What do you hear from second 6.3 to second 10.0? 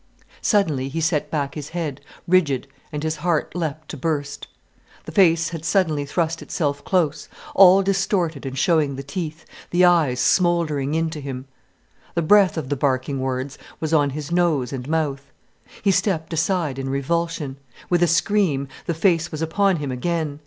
itself close, all distorted and showing the teeth, the